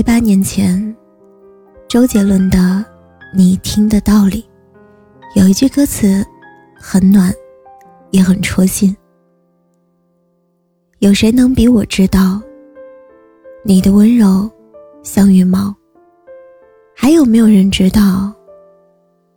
[0.00, 0.96] 一八年前，
[1.86, 2.56] 周杰伦的
[3.34, 4.42] 《你听的道理》
[5.38, 6.24] 有一句歌词
[6.74, 7.30] 很暖，
[8.10, 8.96] 也很戳心。
[11.00, 12.40] 有谁能比我知道
[13.62, 14.50] 你的温柔
[15.02, 15.76] 像羽毛？
[16.96, 18.32] 还有没有人知道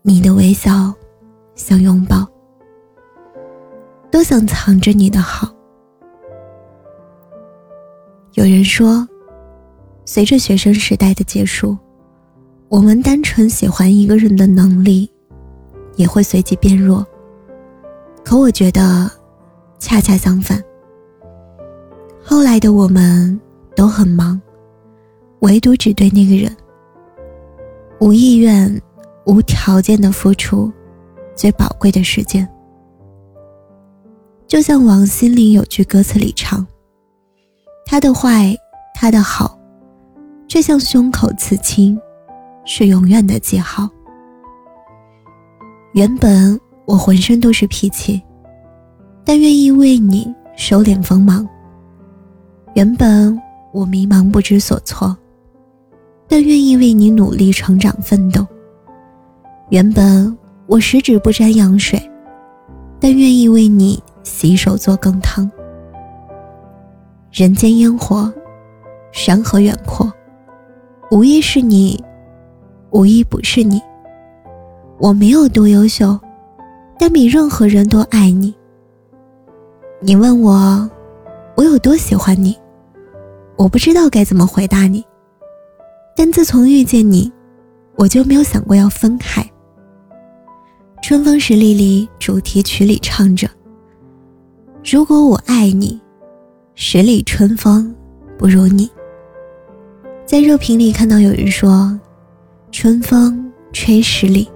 [0.01, 0.93] 你的微笑
[1.55, 2.25] 像拥抱？
[4.09, 5.53] 都想藏着你的好。
[8.35, 9.05] 有人说。
[10.05, 11.77] 随着学生时代的结束，
[12.67, 15.09] 我们单纯喜欢一个人的能力
[15.95, 17.05] 也会随即变弱。
[18.23, 19.09] 可我觉得，
[19.79, 20.61] 恰恰相反。
[22.21, 23.39] 后来的我们
[23.75, 24.41] 都很忙，
[25.39, 26.55] 唯独只对那个人
[27.99, 28.81] 无意愿、
[29.25, 30.71] 无条件的付出
[31.35, 32.47] 最宝贵的时间。
[34.47, 36.65] 就像王心凌有句歌词里唱
[37.85, 38.55] ：“他的坏，
[38.93, 39.57] 他的好。”
[40.53, 41.99] 却像胸口刺青，
[42.63, 43.89] 是永远的记号。
[45.93, 48.21] 原本我浑身都是脾气，
[49.25, 51.43] 但愿意为你收敛锋芒。
[52.75, 53.35] 原本
[53.71, 55.17] 我迷茫不知所措，
[56.27, 58.45] 但愿意为你努力成长奋斗。
[59.69, 61.99] 原本我十指不沾阳水，
[62.99, 65.49] 但愿意为你洗手做羹汤。
[67.31, 68.31] 人间烟火，
[69.11, 70.13] 山河远阔。
[71.11, 72.03] 无一是你，
[72.91, 73.81] 无一不是你。
[74.99, 76.19] 我没有多优秀，
[76.97, 78.53] 但比任何人都爱你。
[79.99, 80.89] 你问我，
[81.55, 82.57] 我有多喜欢你？
[83.57, 85.03] 我不知道该怎么回答你。
[86.15, 87.31] 但自从遇见你，
[87.95, 89.41] 我就没有想过要分开。
[91.01, 93.47] 《春风十里》里主题曲里唱着
[94.89, 96.01] ：“如果我爱你，
[96.75, 97.93] 十里春风
[98.37, 98.89] 不如你。”
[100.33, 101.95] 在热评里看到有人说
[102.73, 104.49] ：“春风吹十里，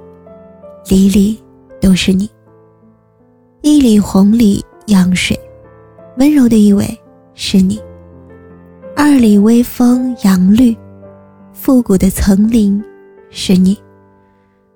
[0.90, 1.40] 里里
[1.80, 2.28] 都是你。
[3.62, 5.40] 一里红里漾水，
[6.18, 6.84] 温柔的一尾
[7.36, 7.78] 是你；
[8.96, 10.76] 二里微风扬绿，
[11.54, 12.84] 复古的层林
[13.30, 13.76] 是你；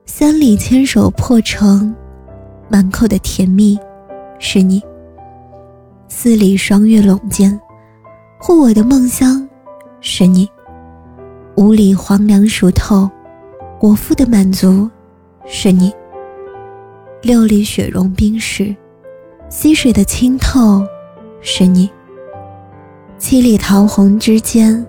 [0.05, 1.91] 三里牵手破城，
[2.69, 3.75] 满口的甜蜜
[4.37, 4.79] 是你；
[6.07, 7.59] 四里霜月笼肩，
[8.39, 9.49] 护我的梦乡
[9.99, 10.47] 是你。”
[11.61, 13.07] 五里黄粱熟透，
[13.79, 14.89] 果腹的满足
[15.45, 15.91] 是你；
[17.21, 18.75] 六里雪融冰释，
[19.47, 20.83] 溪水的清透
[21.39, 21.87] 是你；
[23.19, 24.83] 七里桃红之间，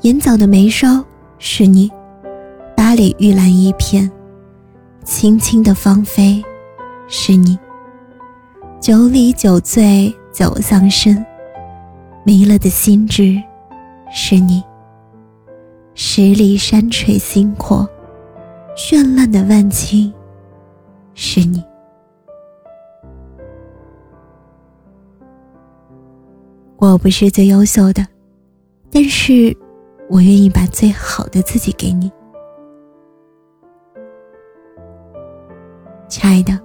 [0.00, 1.04] 眼角的眉梢
[1.38, 1.90] 是你；
[2.74, 4.10] 八里玉兰一片，
[5.04, 6.42] 轻轻的芳菲
[7.08, 7.58] 是你；
[8.80, 11.22] 九里酒醉酒伤身，
[12.24, 13.38] 迷了的心智
[14.10, 14.62] 是你。
[15.98, 17.88] 十里山垂星阔，
[18.76, 20.12] 绚烂的万顷
[21.14, 21.64] 是你。
[26.76, 28.06] 我不是最优秀的，
[28.90, 29.56] 但是
[30.10, 32.12] 我愿意把最好的自己给你，
[36.08, 36.58] 亲爱的。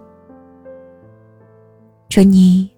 [2.09, 2.69] 祝你，